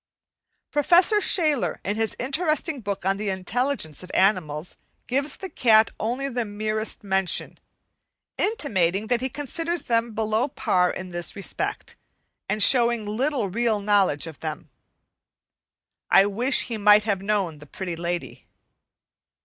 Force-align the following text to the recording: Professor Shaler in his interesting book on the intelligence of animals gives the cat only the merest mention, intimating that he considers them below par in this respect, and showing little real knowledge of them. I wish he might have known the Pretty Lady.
Professor 0.71 1.21
Shaler 1.21 1.79
in 1.85 1.95
his 1.95 2.15
interesting 2.17 2.81
book 2.81 3.05
on 3.05 3.17
the 3.17 3.29
intelligence 3.29 4.01
of 4.01 4.09
animals 4.15 4.75
gives 5.05 5.37
the 5.37 5.47
cat 5.47 5.91
only 5.99 6.27
the 6.27 6.43
merest 6.43 7.03
mention, 7.03 7.59
intimating 8.35 9.05
that 9.05 9.21
he 9.21 9.29
considers 9.29 9.83
them 9.83 10.15
below 10.15 10.47
par 10.47 10.89
in 10.89 11.11
this 11.11 11.35
respect, 11.35 11.97
and 12.49 12.63
showing 12.63 13.05
little 13.05 13.51
real 13.51 13.79
knowledge 13.79 14.25
of 14.25 14.39
them. 14.39 14.71
I 16.09 16.25
wish 16.25 16.63
he 16.63 16.77
might 16.79 17.03
have 17.03 17.21
known 17.21 17.59
the 17.59 17.67
Pretty 17.67 17.95
Lady. 17.95 18.47